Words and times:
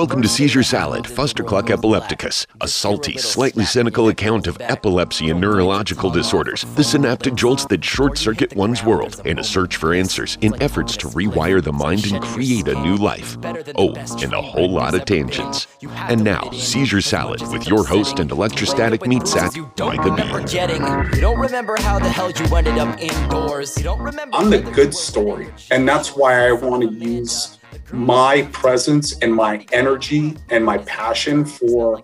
Welcome 0.00 0.22
to 0.22 0.28
Seizure 0.28 0.62
Salad, 0.62 1.04
Fustercluck 1.04 1.68
epilepticus, 1.68 2.46
a 2.62 2.66
salty, 2.66 3.18
slightly 3.18 3.66
cynical 3.66 4.08
account 4.08 4.46
of 4.46 4.58
epilepsy 4.58 5.28
and 5.28 5.38
neurological 5.38 6.08
disorders, 6.08 6.64
the 6.74 6.82
synaptic 6.82 7.34
jolts 7.34 7.66
that 7.66 7.84
short 7.84 8.16
circuit 8.16 8.56
one's 8.56 8.82
world, 8.82 9.20
and 9.26 9.38
a 9.38 9.44
search 9.44 9.76
for 9.76 9.92
answers 9.92 10.38
in 10.40 10.54
efforts 10.62 10.96
to 10.96 11.08
rewire 11.08 11.62
the 11.62 11.70
mind 11.70 12.06
and 12.06 12.22
create 12.22 12.66
a 12.66 12.82
new 12.82 12.96
life. 12.96 13.36
Oh, 13.76 13.92
and 14.22 14.32
a 14.32 14.40
whole 14.40 14.70
lot 14.70 14.94
of 14.94 15.04
tangents. 15.04 15.66
And 15.82 16.24
now, 16.24 16.50
Seizure 16.52 17.02
Salad 17.02 17.42
with 17.52 17.68
your 17.68 17.84
host 17.84 18.20
and 18.20 18.30
electrostatic 18.30 19.06
meat 19.06 19.26
sack, 19.26 19.54
Micah 19.78 20.16
Bean. 20.16 21.12
You 21.14 21.20
don't 21.20 21.38
remember 21.38 21.76
how 21.78 21.98
the 21.98 22.08
hell 22.08 22.30
you 22.30 22.56
ended 22.56 22.78
up 22.78 22.98
indoors. 22.98 23.76
You 23.76 23.82
don't 23.84 24.00
remember. 24.00 24.34
I'm 24.34 24.48
the 24.48 24.62
good 24.62 24.94
story, 24.94 25.52
and 25.70 25.86
that's 25.86 26.16
why 26.16 26.48
I 26.48 26.52
want 26.52 26.84
to 26.84 26.88
use 26.88 27.58
my 27.92 28.42
presence 28.52 29.18
and 29.18 29.34
my 29.34 29.66
energy 29.72 30.36
and 30.50 30.64
my 30.64 30.78
passion 30.78 31.44
for 31.44 32.02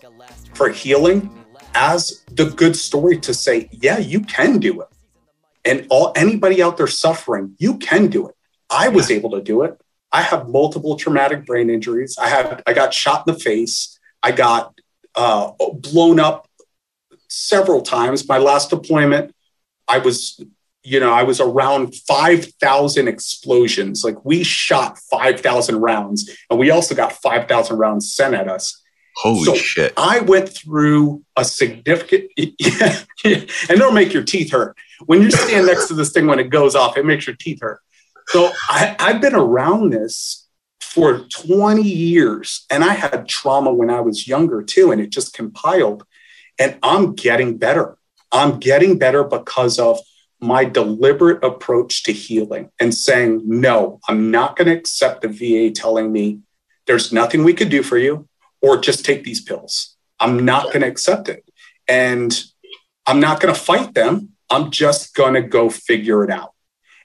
for 0.55 0.69
healing 0.69 1.45
as 1.75 2.25
the 2.33 2.47
good 2.47 2.77
story 2.77 3.19
to 3.19 3.35
say 3.35 3.69
yeah 3.73 3.99
you 3.99 4.21
can 4.21 4.59
do 4.59 4.81
it. 4.81 4.89
And 5.65 5.87
all 5.91 6.13
anybody 6.17 6.63
out 6.63 6.77
there 6.77 6.87
suffering 6.87 7.55
you 7.59 7.79
can 7.79 8.09
do 8.09 8.29
it. 8.29 8.35
I 8.71 8.89
was 8.89 9.11
able 9.11 9.31
to 9.31 9.43
do 9.43 9.63
it. 9.63 9.81
I 10.13 10.23
have 10.23 10.49
multiple 10.49 10.97
traumatic 10.97 11.45
brain 11.45 11.71
injuries. 11.71 12.17
I 12.21 12.29
had 12.29 12.63
i 12.67 12.73
got 12.73 12.95
shot 12.95 13.27
in 13.27 13.35
the 13.35 13.41
face. 13.41 13.99
I 14.23 14.33
got 14.33 14.79
uh, 15.15 15.53
blown 15.75 16.21
up 16.21 16.49
several 17.29 17.83
times. 17.83 18.29
My 18.29 18.39
last 18.39 18.71
deployment 18.71 19.33
i 19.89 19.99
was 19.99 20.43
you 20.87 21.01
know, 21.01 21.13
I 21.13 21.25
was 21.25 21.41
around 21.41 21.97
5,000 21.97 23.09
explosions. 23.09 24.05
Like 24.05 24.25
we 24.25 24.45
shot 24.45 24.99
5,000 25.11 25.81
rounds 25.81 26.31
and 26.49 26.61
we 26.61 26.71
also 26.71 26.95
got 26.95 27.13
5,000 27.13 27.77
rounds 27.77 28.15
sent 28.15 28.35
at 28.35 28.49
us. 28.49 28.81
Holy 29.17 29.45
so 29.45 29.55
shit. 29.57 29.93
I 29.97 30.21
went 30.21 30.49
through 30.49 31.25
a 31.35 31.45
significant, 31.45 32.31
yeah, 32.37 33.01
and 33.25 33.51
it'll 33.69 33.91
make 33.91 34.13
your 34.13 34.23
teeth 34.23 34.53
hurt. 34.53 34.77
When 35.07 35.23
you 35.23 35.31
stand 35.33 35.67
next 35.67 35.89
to 35.89 35.95
this 35.95 36.13
thing, 36.13 36.29
when 36.29 36.39
it 36.39 36.51
goes 36.51 36.77
off, 36.77 36.97
it 36.97 37.05
makes 37.05 37.27
your 37.27 37.37
teeth 37.37 37.59
hurt. 37.63 37.81
So 38.29 38.53
I, 38.69 38.95
I've 39.01 39.21
been 39.21 39.35
around 39.35 39.93
this 39.93 40.47
for 40.81 41.19
20 41.19 41.83
years 41.83 42.65
and 42.71 42.85
I 42.85 42.95
had 42.95 43.27
trauma 43.27 43.73
when 43.73 43.91
I 43.91 44.01
was 44.01 44.29
younger 44.29 44.63
too, 44.63 44.93
and 44.93 45.01
it 45.01 45.11
just 45.11 45.35
compiled. 45.35 46.05
And 46.61 46.79
I'm 46.85 47.15
getting 47.15 47.59
better. 47.59 47.99
I'm 48.31 48.61
getting 48.61 48.99
better 48.99 49.25
because 49.25 49.81
of 49.81 49.99
my 50.47 50.65
deliberate 50.65 51.43
approach 51.45 52.05
to 52.05 52.13
healing 52.13 52.71
and 52.79 52.95
saying, 52.95 53.43
no, 53.45 54.01
I'm 54.09 54.31
not 54.31 54.57
going 54.57 54.69
to 54.69 54.77
accept 54.77 55.23
the 55.23 55.29
VA 55.29 55.73
telling 55.75 56.13
me 56.13 56.41
there's 56.87 57.13
nothing 57.13 57.43
we 57.43 57.53
could 57.53 57.69
do 57.69 57.83
for 57.83 57.99
you 57.99 58.29
or 58.63 58.79
just 58.79 59.05
take 59.05 59.25
these 59.25 59.41
pills. 59.41 59.97
I'm 60.21 60.45
not 60.45 60.67
going 60.67 60.81
to 60.81 60.89
accept 60.89 61.29
it. 61.29 61.45
And 61.89 62.33
I'm 63.07 63.21
not 63.21 63.41
going 63.41 63.55
to 63.55 63.61
fight 63.61 63.95
them. 63.95 64.31
I'm 64.49 64.71
just 64.71 65.15
going 65.15 65.35
to 65.35 65.43
go 65.43 65.69
figure 65.69 66.25
it 66.25 66.31
out. 66.31 66.53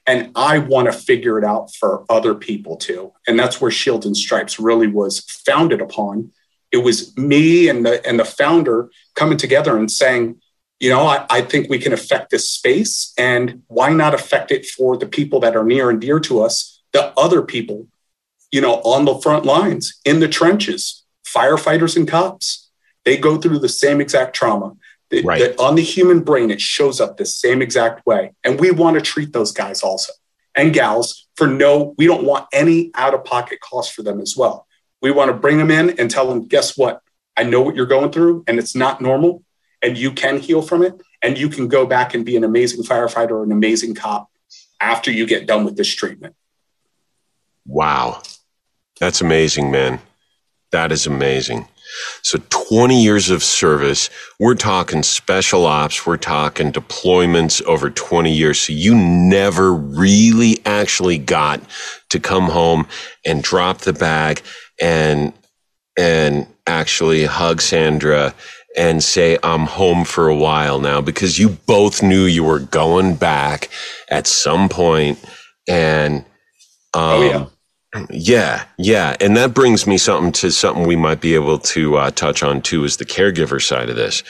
And 0.07 0.31
I 0.35 0.59
want 0.59 0.91
to 0.91 0.93
figure 0.93 1.37
it 1.37 1.43
out 1.43 1.73
for 1.75 2.05
other 2.09 2.33
people 2.33 2.75
too. 2.75 3.11
And 3.27 3.37
that's 3.37 3.61
where 3.61 3.71
Shield 3.71 4.05
and 4.05 4.17
Stripes 4.17 4.59
really 4.59 4.87
was 4.87 5.19
founded 5.45 5.81
upon. 5.81 6.31
It 6.71 6.77
was 6.77 7.15
me 7.17 7.67
and 7.69 7.85
the 7.85 8.05
and 8.07 8.19
the 8.19 8.25
founder 8.25 8.89
coming 9.15 9.37
together 9.37 9.77
and 9.77 9.91
saying, 9.91 10.41
you 10.81 10.89
know, 10.89 11.05
I, 11.05 11.25
I, 11.29 11.41
think 11.41 11.69
we 11.69 11.77
can 11.77 11.93
affect 11.93 12.31
this 12.31 12.49
space. 12.49 13.13
And 13.15 13.61
why 13.67 13.93
not 13.93 14.15
affect 14.15 14.51
it 14.51 14.65
for 14.65 14.97
the 14.97 15.05
people 15.05 15.39
that 15.41 15.55
are 15.55 15.63
near 15.63 15.91
and 15.91 16.01
dear 16.01 16.19
to 16.21 16.41
us, 16.41 16.81
the 16.91 17.13
other 17.17 17.43
people, 17.43 17.87
you 18.51 18.61
know, 18.61 18.81
on 18.81 19.05
the 19.05 19.19
front 19.19 19.45
lines, 19.45 20.01
in 20.05 20.19
the 20.19 20.27
trenches, 20.27 21.03
firefighters 21.23 21.95
and 21.95 22.07
cops? 22.07 22.69
They 23.05 23.15
go 23.15 23.37
through 23.37 23.59
the 23.59 23.69
same 23.69 24.01
exact 24.01 24.35
trauma. 24.35 24.75
Right. 25.23 25.39
the, 25.39 25.61
on 25.61 25.75
the 25.75 25.83
human 25.83 26.21
brain, 26.21 26.49
it 26.49 26.61
shows 26.61 26.99
up 26.99 27.17
the 27.17 27.25
same 27.25 27.61
exact 27.61 28.05
way. 28.05 28.33
And 28.43 28.59
we 28.59 28.71
want 28.71 28.95
to 28.95 29.01
treat 29.01 29.33
those 29.33 29.51
guys 29.51 29.83
also 29.83 30.13
and 30.55 30.73
gals 30.73 31.27
for 31.35 31.47
no, 31.47 31.93
we 31.97 32.07
don't 32.07 32.23
want 32.23 32.47
any 32.53 32.91
out 32.95 33.13
of 33.13 33.23
pocket 33.23 33.59
costs 33.59 33.93
for 33.93 34.01
them 34.01 34.19
as 34.19 34.35
well. 34.35 34.65
We 35.01 35.11
want 35.11 35.29
to 35.29 35.37
bring 35.37 35.57
them 35.57 35.69
in 35.69 35.99
and 35.99 36.09
tell 36.09 36.27
them, 36.27 36.47
guess 36.47 36.75
what? 36.75 37.01
I 37.37 37.43
know 37.43 37.61
what 37.61 37.75
you're 37.75 37.85
going 37.85 38.11
through 38.11 38.45
and 38.47 38.57
it's 38.57 38.75
not 38.75 38.99
normal 38.99 39.43
and 39.81 39.97
you 39.97 40.11
can 40.11 40.39
heal 40.39 40.61
from 40.61 40.83
it 40.83 41.01
and 41.21 41.37
you 41.37 41.49
can 41.49 41.67
go 41.67 41.85
back 41.85 42.13
and 42.13 42.25
be 42.25 42.35
an 42.35 42.43
amazing 42.43 42.83
firefighter 42.83 43.31
or 43.31 43.43
an 43.43 43.51
amazing 43.51 43.95
cop 43.95 44.29
after 44.79 45.11
you 45.11 45.25
get 45.25 45.47
done 45.47 45.63
with 45.63 45.77
this 45.77 45.93
treatment. 45.93 46.35
Wow. 47.65 48.21
That's 48.99 49.21
amazing, 49.21 49.71
man. 49.71 49.99
That 50.71 50.91
is 50.91 51.05
amazing. 51.05 51.67
So 52.21 52.39
20 52.49 53.03
years 53.03 53.29
of 53.29 53.43
service. 53.43 54.09
We're 54.39 54.55
talking 54.55 55.03
special 55.03 55.65
ops. 55.65 56.05
We're 56.05 56.17
talking 56.17 56.71
deployments 56.71 57.61
over 57.63 57.89
20 57.89 58.31
years. 58.31 58.59
So 58.59 58.73
you 58.73 58.95
never 58.95 59.73
really 59.73 60.59
actually 60.65 61.17
got 61.17 61.61
to 62.09 62.19
come 62.19 62.45
home 62.45 62.87
and 63.25 63.43
drop 63.43 63.79
the 63.79 63.93
bag 63.93 64.41
and, 64.79 65.33
and 65.97 66.47
actually 66.65 67.25
hug 67.25 67.61
Sandra 67.61 68.33
and 68.77 69.03
say, 69.03 69.37
I'm 69.43 69.65
home 69.65 70.05
for 70.05 70.27
a 70.27 70.35
while 70.35 70.79
now 70.79 71.01
because 71.01 71.37
you 71.37 71.49
both 71.49 72.01
knew 72.01 72.25
you 72.25 72.43
were 72.43 72.59
going 72.59 73.15
back 73.15 73.69
at 74.09 74.27
some 74.27 74.69
point 74.69 75.19
and, 75.67 76.19
um, 76.93 77.03
oh, 77.03 77.23
yeah. 77.23 77.45
Yeah, 78.09 78.63
yeah, 78.77 79.17
and 79.19 79.35
that 79.35 79.53
brings 79.53 79.85
me 79.85 79.97
something 79.97 80.31
to 80.31 80.49
something 80.49 80.87
we 80.87 80.95
might 80.95 81.19
be 81.19 81.35
able 81.35 81.59
to 81.59 81.97
uh, 81.97 82.11
touch 82.11 82.41
on 82.41 82.61
too, 82.61 82.85
is 82.85 82.95
the 82.95 83.05
caregiver 83.05 83.61
side 83.61 83.89
of 83.89 83.97
this, 83.97 84.23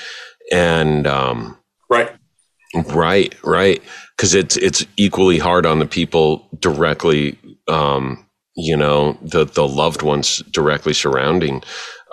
and 0.52 1.06
um, 1.06 1.56
right, 1.88 2.10
right, 2.88 3.36
right, 3.44 3.84
because 4.18 4.34
it's 4.34 4.58
it's 4.58 4.84
equally 4.98 5.38
hard 5.38 5.68
on 5.68 5.78
the 5.78 5.86
people 5.86 6.48
directly, 6.58 7.38
um, 7.68 8.26
you 8.56 8.76
know, 8.76 9.16
the 9.22 9.46
the 9.46 9.68
loved 9.68 10.02
ones 10.02 10.40
directly 10.50 10.94
surrounding 10.94 11.62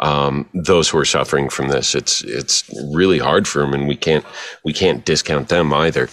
um, 0.01 0.49
those 0.55 0.89
who 0.89 0.99
are 0.99 1.05
suffering 1.05 1.49
from 1.49 1.69
this. 1.69 1.95
It's 1.95 2.23
it's 2.23 2.69
really 2.93 3.19
hard 3.19 3.49
for 3.49 3.61
them, 3.61 3.75
and 3.75 3.89
we 3.89 3.97
can't 3.97 4.25
we 4.65 4.73
can't 4.73 5.05
discount 5.05 5.49
them 5.49 5.73
either. 5.73 6.09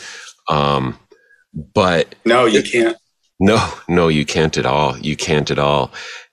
Um, 0.49 0.99
but 1.73 2.15
no, 2.25 2.45
you 2.45 2.63
can't. 2.63 2.97
No, 3.39 3.73
no, 3.87 4.07
you 4.07 4.25
can't 4.25 4.57
at 4.57 4.65
all. 4.65 4.97
You 4.97 5.15
can't 5.15 5.51
at 5.51 5.59
all. 5.59 5.91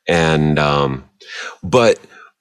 And 0.08 0.58
um, 0.58 1.08
but 1.62 1.98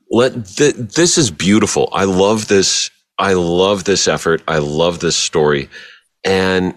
let 0.10 0.46
th- 0.46 0.76
this 0.76 1.18
is 1.18 1.32
beautiful. 1.32 1.90
I 1.92 2.06
love 2.06 2.48
this. 2.48 2.90
I 3.18 3.34
love 3.34 3.84
this 3.84 4.08
effort. 4.08 4.42
I 4.48 4.60
love 4.60 5.00
this 5.00 5.16
story, 5.16 5.70
and 6.24 6.74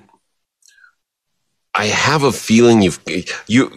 I 1.75 1.87
have 1.87 2.23
a 2.23 2.33
feeling 2.33 2.83
you've 2.83 3.01
you. 3.47 3.71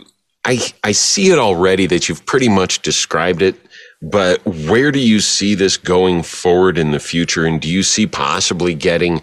I 0.43 0.59
I 0.83 0.93
see 0.93 1.29
it 1.31 1.39
already 1.39 1.85
that 1.87 2.09
you've 2.09 2.25
pretty 2.25 2.49
much 2.49 2.81
described 2.81 3.41
it 3.41 3.55
but 4.01 4.45
where 4.45 4.91
do 4.91 4.99
you 4.99 5.19
see 5.19 5.55
this 5.55 5.77
going 5.77 6.23
forward 6.23 6.77
in 6.77 6.91
the 6.91 6.99
future? 6.99 7.45
And 7.45 7.59
do 7.59 7.67
you 7.67 7.83
see 7.83 8.05
possibly 8.05 8.73
getting 8.73 9.21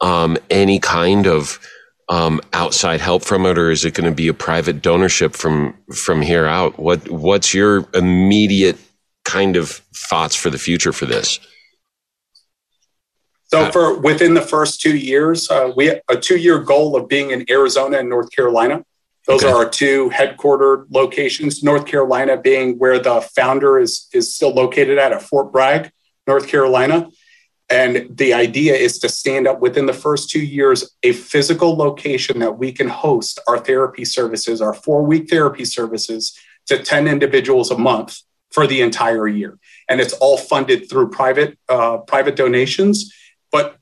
um, 0.00 0.36
any 0.50 0.78
kind 0.78 1.26
of 1.26 1.58
um, 2.08 2.40
outside 2.52 3.00
help 3.00 3.22
from 3.22 3.46
it, 3.46 3.56
or 3.56 3.70
is 3.70 3.84
it 3.84 3.94
going 3.94 4.10
to 4.10 4.14
be 4.14 4.28
a 4.28 4.34
private 4.34 4.82
donorship 4.82 5.34
from 5.34 5.74
from 5.94 6.22
here 6.22 6.44
out? 6.44 6.78
What 6.78 7.08
What's 7.08 7.54
your 7.54 7.86
immediate 7.94 8.76
kind 9.24 9.56
of 9.56 9.70
thoughts 9.94 10.34
for 10.34 10.50
the 10.50 10.58
future 10.58 10.92
for 10.92 11.06
this? 11.06 11.38
So, 13.46 13.70
for 13.72 13.98
within 13.98 14.34
the 14.34 14.42
first 14.42 14.80
two 14.80 14.96
years, 14.96 15.50
uh, 15.50 15.72
we 15.76 15.90
a 16.08 16.16
two 16.16 16.36
year 16.36 16.58
goal 16.58 16.96
of 16.96 17.08
being 17.08 17.30
in 17.30 17.44
Arizona 17.48 17.98
and 17.98 18.08
North 18.08 18.30
Carolina. 18.30 18.84
Those 19.26 19.44
okay. 19.44 19.52
are 19.52 19.64
our 19.64 19.68
two 19.68 20.10
headquartered 20.10 20.86
locations. 20.90 21.62
North 21.62 21.86
Carolina 21.86 22.36
being 22.36 22.78
where 22.78 22.98
the 22.98 23.20
founder 23.20 23.78
is 23.78 24.08
is 24.12 24.34
still 24.34 24.52
located 24.52 24.98
at 24.98 25.12
at 25.12 25.22
Fort 25.22 25.52
Bragg, 25.52 25.90
North 26.26 26.48
Carolina. 26.48 27.08
And 27.70 28.16
the 28.16 28.34
idea 28.34 28.74
is 28.74 28.98
to 28.98 29.08
stand 29.08 29.46
up 29.46 29.60
within 29.60 29.86
the 29.86 29.92
first 29.92 30.28
two 30.28 30.40
years 30.40 30.96
a 31.04 31.12
physical 31.12 31.76
location 31.76 32.40
that 32.40 32.58
we 32.58 32.72
can 32.72 32.88
host 32.88 33.38
our 33.46 33.58
therapy 33.58 34.04
services, 34.04 34.60
our 34.60 34.74
four 34.74 35.04
week 35.04 35.30
therapy 35.30 35.64
services 35.64 36.36
to 36.66 36.82
10 36.82 37.06
individuals 37.06 37.70
a 37.70 37.78
month 37.78 38.22
for 38.50 38.66
the 38.66 38.80
entire 38.80 39.28
year. 39.28 39.58
And 39.88 40.00
it's 40.00 40.12
all 40.14 40.36
funded 40.36 40.90
through 40.90 41.10
private, 41.10 41.56
uh, 41.68 41.98
private 41.98 42.34
donations. 42.34 43.14
But 43.52 43.76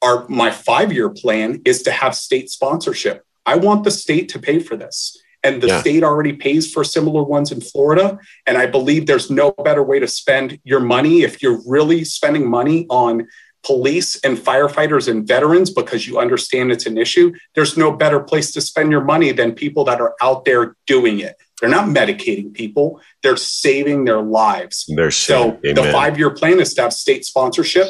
our, 0.00 0.26
my 0.28 0.50
five 0.50 0.92
year 0.92 1.10
plan 1.10 1.60
is 1.66 1.82
to 1.82 1.90
have 1.90 2.14
state 2.14 2.50
sponsorship. 2.50 3.24
I 3.46 3.56
want 3.56 3.84
the 3.84 3.90
state 3.90 4.28
to 4.30 4.38
pay 4.38 4.58
for 4.58 4.76
this. 4.76 5.18
And 5.42 5.62
the 5.62 5.68
yeah. 5.68 5.80
state 5.80 6.02
already 6.02 6.32
pays 6.32 6.72
for 6.72 6.84
similar 6.84 7.22
ones 7.22 7.52
in 7.52 7.60
Florida. 7.60 8.18
And 8.46 8.56
I 8.56 8.64
believe 8.66 9.06
there's 9.06 9.30
no 9.30 9.52
better 9.52 9.82
way 9.82 9.98
to 9.98 10.08
spend 10.08 10.58
your 10.64 10.80
money 10.80 11.22
if 11.22 11.42
you're 11.42 11.60
really 11.66 12.02
spending 12.04 12.48
money 12.48 12.86
on 12.88 13.26
police 13.62 14.18
and 14.24 14.38
firefighters 14.38 15.08
and 15.08 15.26
veterans 15.26 15.70
because 15.70 16.06
you 16.06 16.18
understand 16.18 16.72
it's 16.72 16.86
an 16.86 16.96
issue. 16.96 17.32
There's 17.54 17.76
no 17.76 17.92
better 17.92 18.20
place 18.20 18.52
to 18.52 18.60
spend 18.60 18.90
your 18.90 19.04
money 19.04 19.32
than 19.32 19.52
people 19.52 19.84
that 19.84 20.00
are 20.00 20.14
out 20.22 20.44
there 20.44 20.76
doing 20.86 21.20
it. 21.20 21.36
They're 21.60 21.70
not 21.70 21.88
medicating 21.88 22.52
people. 22.52 23.00
They're 23.22 23.36
saving 23.36 24.04
their 24.04 24.20
lives. 24.20 24.84
They're 24.94 25.10
so 25.10 25.58
the 25.62 25.90
five-year 25.92 26.30
plan 26.30 26.60
is 26.60 26.74
to 26.74 26.82
have 26.82 26.92
state 26.92 27.24
sponsorship 27.24 27.86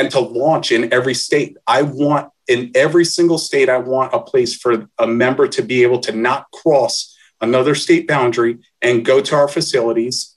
and 0.00 0.10
to 0.10 0.18
launch 0.18 0.72
in 0.72 0.90
every 0.94 1.12
state. 1.12 1.58
I 1.66 1.82
want 1.82 2.32
in 2.48 2.72
every 2.74 3.04
single 3.04 3.36
state, 3.36 3.68
I 3.68 3.76
want 3.76 4.14
a 4.14 4.18
place 4.18 4.56
for 4.56 4.88
a 4.98 5.06
member 5.06 5.46
to 5.48 5.62
be 5.62 5.82
able 5.82 6.00
to 6.00 6.12
not 6.12 6.50
cross 6.52 7.14
another 7.42 7.74
state 7.74 8.08
boundary 8.08 8.58
and 8.80 9.04
go 9.04 9.20
to 9.20 9.36
our 9.36 9.46
facilities. 9.46 10.36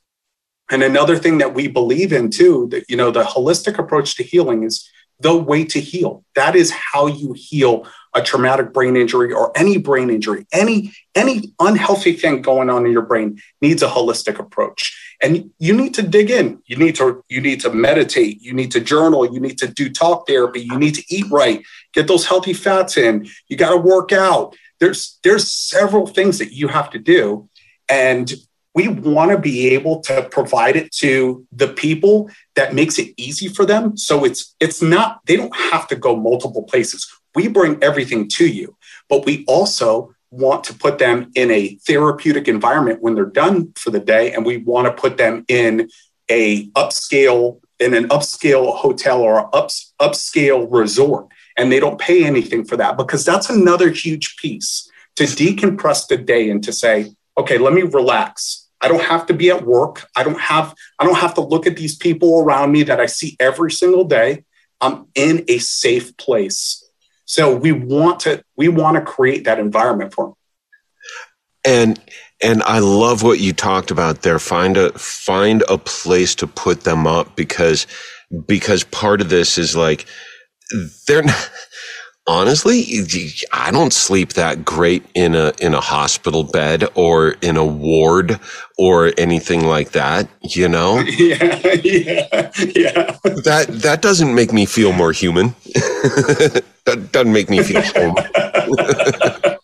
And 0.70 0.84
another 0.84 1.18
thing 1.18 1.38
that 1.38 1.54
we 1.54 1.70
believe 1.70 2.12
in 2.12 2.30
too, 2.30 2.68
that 2.72 2.90
you 2.90 2.98
know, 2.98 3.10
the 3.10 3.24
holistic 3.24 3.80
approach 3.80 4.18
to 4.18 4.24
healing 4.24 4.64
is 4.64 4.88
the 5.22 5.36
way 5.36 5.64
to 5.64 5.80
heal. 5.80 6.26
That 6.36 6.58
is 6.58 6.72
how 6.72 7.08
you 7.08 7.34
heal 7.34 7.88
a 8.14 8.22
traumatic 8.22 8.74
brain 8.74 8.98
injury 8.98 9.32
or 9.32 9.52
any 9.56 9.78
brain 9.78 10.10
injury. 10.10 10.46
Any 10.52 10.92
any 11.16 11.54
unhealthy 11.60 12.14
thing 12.14 12.42
going 12.42 12.70
on 12.70 12.86
in 12.86 12.92
your 12.92 13.02
brain 13.04 13.40
needs 13.62 13.82
a 13.82 13.88
holistic 13.88 14.40
approach. 14.40 15.13
And 15.24 15.52
you 15.58 15.74
need 15.74 15.94
to 15.94 16.02
dig 16.02 16.30
in. 16.30 16.62
You 16.66 16.76
need 16.76 16.96
to 16.96 17.24
you 17.30 17.40
need 17.40 17.62
to 17.62 17.72
meditate, 17.72 18.42
you 18.42 18.54
need 18.54 18.72
to 18.72 18.82
journal, 18.82 19.34
you 19.34 19.40
need 19.40 19.58
to 19.60 19.68
do 19.68 19.90
talk 19.90 20.28
therapy, 20.28 20.60
you 20.60 20.78
need 20.78 20.96
to 20.96 21.04
eat 21.08 21.26
right, 21.32 21.64
get 21.94 22.08
those 22.08 22.28
healthy 22.28 22.54
fats 22.54 22.98
in. 22.98 23.28
You 23.48 23.56
got 23.56 23.70
to 23.70 23.78
work 23.78 24.12
out. 24.12 24.56
There's 24.82 25.20
there's 25.24 25.50
several 25.50 26.06
things 26.08 26.40
that 26.40 26.52
you 26.52 26.68
have 26.68 26.90
to 26.90 27.00
do. 27.00 27.50
And 27.88 28.34
we 28.76 28.90
want 28.90 29.32
to 29.32 29.38
be 29.38 29.70
able 29.70 30.02
to 30.02 30.28
provide 30.30 30.76
it 30.76 30.92
to 30.96 31.46
the 31.52 31.70
people 31.70 32.30
that 32.56 32.74
makes 32.74 33.00
it 33.00 33.14
easy 33.18 33.48
for 33.48 33.66
them. 33.66 33.96
So 33.96 34.26
it's 34.26 34.56
it's 34.60 34.82
not 34.82 35.22
they 35.26 35.38
don't 35.38 35.56
have 35.56 35.88
to 35.88 35.96
go 35.96 36.18
multiple 36.18 36.64
places. 36.64 37.10
We 37.34 37.48
bring 37.48 37.82
everything 37.82 38.28
to 38.30 38.46
you. 38.46 38.76
But 39.08 39.26
we 39.26 39.46
also 39.48 40.13
want 40.34 40.64
to 40.64 40.74
put 40.74 40.98
them 40.98 41.32
in 41.36 41.52
a 41.52 41.76
therapeutic 41.88 42.48
environment 42.48 43.02
when 43.02 43.14
they're 43.14 43.26
done 43.26 43.72
for 43.76 43.92
the 43.92 44.00
day 44.00 44.34
and 44.34 44.46
we 44.46 44.58
want 44.58 44.88
to 44.88 45.02
put 45.02 45.18
them 45.18 45.46
in 45.48 45.90
a 46.30 46.68
upscale 46.70 47.60
in 47.80 47.94
an 47.94 48.08
upscale 48.10 48.76
hotel 48.76 49.22
or 49.22 49.54
ups, 49.54 49.94
upscale 50.00 50.68
resort 50.72 51.28
and 51.58 51.72
they 51.72 51.80
don't 51.80 52.00
pay 52.00 52.24
anything 52.24 52.64
for 52.64 52.78
that 52.78 52.98
because 52.98 53.26
that's 53.26 53.50
another 53.50 53.90
huge 53.90 54.38
piece 54.38 54.90
to 55.16 55.24
decompress 55.24 56.08
the 56.08 56.18
day 56.18 56.50
and 56.50 56.64
to 56.64 56.74
say 56.74 57.14
okay 57.38 57.58
let 57.58 57.74
me 57.74 57.84
relax 57.84 58.64
I 58.82 58.90
don't 58.90 59.04
have 59.04 59.26
to 59.28 59.34
be 59.34 59.50
at 59.50 59.66
work. 59.66 60.10
I 60.14 60.24
don't 60.24 60.40
have 60.42 60.76
I 61.00 61.06
don't 61.06 61.18
have 61.18 61.34
to 61.36 61.42
look 61.42 61.66
at 61.66 61.78
these 61.78 61.96
people 61.96 62.42
around 62.42 62.74
me 62.74 62.84
that 62.84 63.00
I 63.00 63.06
see 63.06 63.38
every 63.40 63.72
single 63.72 64.04
day. 64.04 64.44
I'm 64.82 65.06
in 65.16 65.46
a 65.48 65.60
safe 65.60 66.18
place. 66.18 66.83
So 67.34 67.56
we 67.56 67.72
want 67.72 68.20
to 68.22 68.44
we 68.58 68.68
want 68.68 68.96
to 68.96 69.02
create 69.02 69.46
that 69.46 69.58
environment 69.58 70.14
for 70.14 70.26
them. 70.26 70.34
And 71.66 72.00
and 72.44 72.62
I 72.62 72.78
love 72.78 73.24
what 73.24 73.40
you 73.40 73.54
talked 73.54 73.90
about 73.90 74.22
there. 74.22 74.38
Find 74.38 74.78
a 74.78 74.92
find 74.92 75.64
a 75.68 75.80
place 75.80 76.36
to 76.36 76.46
put 76.46 76.82
them 76.82 77.08
up 77.08 77.36
because 77.36 77.88
because 78.46 78.84
part 78.84 79.20
of 79.20 79.30
this 79.30 79.58
is 79.58 79.76
like 79.76 80.06
they're 81.08 81.24
not 81.24 81.50
honestly, 82.28 82.86
I 83.52 83.72
don't 83.72 83.94
sleep 83.94 84.34
that 84.34 84.64
great 84.64 85.04
in 85.16 85.34
a 85.34 85.54
in 85.60 85.74
a 85.74 85.82
hospital 85.82 86.44
bed 86.44 86.86
or 86.94 87.32
in 87.42 87.58
a 87.58 87.66
ward 87.66 88.40
or 88.78 89.12
anything 89.18 89.66
like 89.66 89.94
that. 89.94 90.28
You 90.42 90.68
know, 90.68 91.00
yeah, 91.18 91.80
yeah, 91.84 92.52
yeah. 92.76 93.18
That 93.24 93.66
that 93.70 94.04
doesn't 94.04 94.36
make 94.36 94.54
me 94.54 94.68
feel 94.68 94.94
more 94.94 95.12
human. 95.12 95.56
that 96.86 97.12
doesn't 97.12 97.32
make 97.32 97.50
me 97.50 97.64
feel 97.64 97.82
home. 97.82 98.16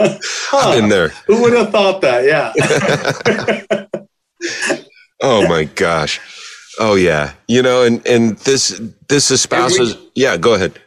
huh. 0.00 0.74
Been 0.74 0.88
there. 0.88 1.08
Who 1.26 1.42
would 1.42 1.52
have 1.54 1.70
thought 1.70 2.00
that? 2.02 2.24
Yeah. 2.24 2.52
oh 5.22 5.46
my 5.48 5.64
gosh. 5.64 6.20
Oh 6.78 6.94
yeah. 6.94 7.32
You 7.48 7.62
know, 7.62 7.84
and 7.84 8.06
and 8.06 8.36
this 8.38 8.80
this 9.08 9.30
espouses. 9.30 9.96
We, 9.96 10.10
yeah. 10.16 10.36
Go 10.36 10.54
ahead. 10.54 10.78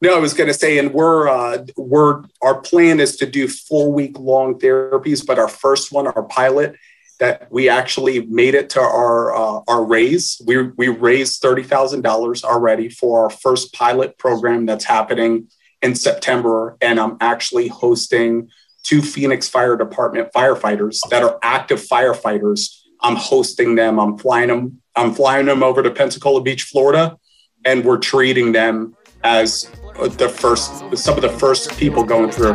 No, 0.00 0.14
I 0.14 0.18
was 0.18 0.34
going 0.34 0.48
to 0.48 0.54
say, 0.54 0.78
and 0.78 0.92
we're 0.92 1.28
uh, 1.28 1.64
we're 1.78 2.24
our 2.42 2.60
plan 2.60 3.00
is 3.00 3.16
to 3.16 3.26
do 3.26 3.48
four 3.48 3.90
week 3.90 4.18
long 4.18 4.58
therapies, 4.58 5.24
but 5.24 5.38
our 5.38 5.48
first 5.48 5.92
one, 5.92 6.06
our 6.06 6.24
pilot, 6.24 6.76
that 7.20 7.50
we 7.50 7.68
actually 7.68 8.26
made 8.26 8.54
it 8.54 8.70
to 8.70 8.80
our 8.80 9.34
uh, 9.34 9.60
our 9.68 9.84
raise. 9.84 10.40
We 10.44 10.62
we 10.62 10.88
raised 10.88 11.40
thirty 11.40 11.62
thousand 11.62 12.02
dollars 12.02 12.44
already 12.44 12.88
for 12.88 13.24
our 13.24 13.30
first 13.30 13.72
pilot 13.72 14.18
program 14.18 14.66
that's 14.66 14.84
happening 14.84 15.48
in 15.82 15.94
September, 15.94 16.76
and 16.80 16.98
I'm 16.98 17.16
actually 17.20 17.68
hosting 17.68 18.48
two 18.82 19.02
Phoenix 19.02 19.48
Fire 19.48 19.76
Department 19.76 20.32
firefighters 20.32 20.98
that 21.10 21.22
are 21.22 21.38
active 21.42 21.80
firefighters. 21.80 22.80
I'm 23.00 23.16
hosting 23.16 23.74
them. 23.74 23.98
I'm 24.00 24.18
flying 24.18 24.48
them. 24.48 24.82
I'm 24.96 25.14
flying 25.14 25.46
them 25.46 25.62
over 25.62 25.82
to 25.82 25.90
Pensacola 25.90 26.40
Beach, 26.40 26.64
Florida, 26.64 27.16
and 27.64 27.84
we're 27.84 27.98
treating 27.98 28.52
them 28.52 28.96
as 29.22 29.70
the 29.94 30.28
first 30.28 30.96
some 30.96 31.16
of 31.16 31.22
the 31.22 31.28
first 31.28 31.76
people 31.78 32.04
going 32.04 32.30
through. 32.30 32.54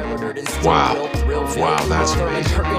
Wow. 0.63 1.09
Wow, 1.55 1.85
that's 1.87 2.13
amazing. 2.13 2.78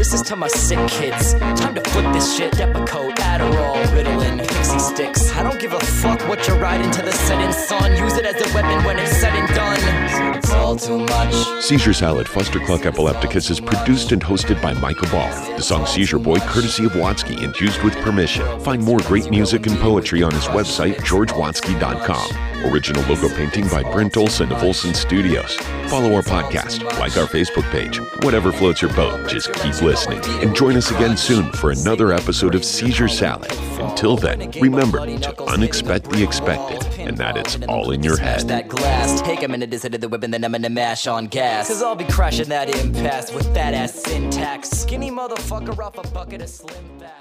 This 0.00 0.14
is 0.14 0.22
to 0.22 0.34
my 0.34 0.48
sick 0.48 0.78
kids. 0.88 1.34
Time 1.34 1.74
to 1.74 1.80
flip 1.90 2.12
this 2.12 2.36
shit. 2.36 2.52
Depakote, 2.54 3.14
Adderall, 3.16 3.76
Ritalin, 3.94 4.38
Pixie 4.38 4.78
sticks. 4.78 5.30
I 5.36 5.42
don't 5.42 5.60
give 5.60 5.72
a 5.72 5.78
fuck 5.78 6.26
what 6.26 6.48
you're 6.48 6.58
riding 6.58 6.90
to 6.90 7.02
the 7.02 7.12
setting 7.12 7.52
sun. 7.52 7.96
Use 7.96 8.16
it 8.16 8.24
as 8.24 8.34
a 8.34 8.54
weapon 8.54 8.82
when 8.84 8.98
it's 8.98 9.16
said 9.18 9.34
and 9.34 9.54
done. 9.54 10.36
It's 10.36 10.50
all 10.52 10.74
too 10.74 10.98
much. 10.98 11.62
Seizure 11.62 11.92
Salad 11.92 12.26
Fustercluck 12.26 12.86
Epilepticus 12.86 13.50
is 13.50 13.60
produced 13.60 14.10
and 14.12 14.22
hosted 14.22 14.60
by 14.60 14.72
Micah 14.72 15.08
Ball. 15.10 15.28
The 15.56 15.62
song 15.62 15.86
Seizure 15.86 16.18
Boy, 16.18 16.38
courtesy 16.40 16.86
of 16.86 16.92
Watsky 16.92 17.44
and 17.44 17.54
used 17.60 17.82
with 17.82 17.94
permission. 17.98 18.58
Find 18.60 18.82
more 18.82 19.00
great 19.00 19.30
music 19.30 19.66
and 19.66 19.78
poetry 19.78 20.22
on 20.22 20.32
his 20.32 20.46
website, 20.46 20.96
georgewatsky.com. 20.96 22.50
Original 22.72 23.02
logo 23.04 23.28
painting 23.36 23.66
by 23.68 23.82
Brent 23.82 24.16
Olson 24.16 24.50
of 24.52 24.62
Olson 24.62 24.92
Studios. 24.94 25.56
Follow 25.88 26.14
our 26.14 26.22
podcast, 26.22 26.82
like 26.98 27.16
our 27.16 27.26
Facebook 27.26 27.68
page. 27.70 27.98
Whatever 28.22 28.52
floats 28.52 28.82
your 28.82 28.92
boat, 28.94 29.19
just 29.28 29.52
keep 29.54 29.80
listening. 29.82 30.20
And 30.42 30.54
join 30.54 30.76
us 30.76 30.90
again 30.90 31.16
soon 31.16 31.50
for 31.52 31.70
another 31.70 32.12
episode 32.12 32.54
of 32.54 32.64
Seizure 32.64 33.08
Salad. 33.08 33.52
Until 33.80 34.16
then, 34.16 34.50
remember 34.52 34.98
to 34.98 35.32
unexpect 35.32 36.10
the 36.10 36.22
expected 36.22 36.84
and 36.98 37.16
that 37.18 37.36
it's 37.36 37.58
all 37.68 37.90
in 37.90 38.02
your 38.02 38.16
head. 38.16 38.48
That 38.48 38.68
glass, 38.68 39.20
take 39.22 39.42
a 39.42 39.48
minute 39.48 39.70
to 39.70 39.78
sit 39.78 39.94
at 39.94 40.00
the 40.00 40.08
whip 40.08 40.22
and 40.22 40.32
then 40.32 40.44
I'm 40.44 40.52
gonna 40.52 40.70
mash 40.70 41.06
on 41.06 41.26
gas. 41.26 41.68
Cause 41.68 41.82
I'll 41.82 41.96
be 41.96 42.04
crashing 42.04 42.48
that 42.48 42.74
impasse 42.74 43.32
with 43.32 43.52
that 43.54 43.74
ass 43.74 43.94
syntax. 43.94 44.70
Skinny 44.70 45.10
motherfucker 45.10 45.78
off 45.78 45.98
a 45.98 46.08
bucket 46.10 46.42
of 46.42 46.48
slim 46.48 46.84
fast. 46.98 47.19